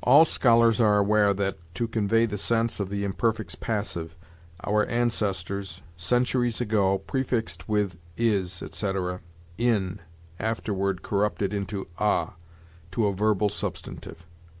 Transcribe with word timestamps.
All 0.00 0.24
scholars 0.24 0.80
are 0.80 0.96
aware 0.96 1.34
that, 1.34 1.58
to 1.74 1.88
convey 1.88 2.24
the 2.24 2.38
sense 2.38 2.78
of 2.78 2.88
the 2.88 3.02
imperfects 3.04 3.58
passive, 3.58 4.14
our 4.62 4.86
ancestors, 4.86 5.82
centuries 5.96 6.60
ago, 6.60 6.98
prefixed, 6.98 7.68
with 7.68 7.98
is, 8.16 8.62
etc., 8.62 9.22
in, 9.58 9.98
afterward 10.38 11.02
corrupted 11.02 11.52
into 11.52 11.88
a, 11.98 12.34
to 12.92 13.06
a 13.08 13.12
verbal 13.12 13.48
substantive. 13.48 14.24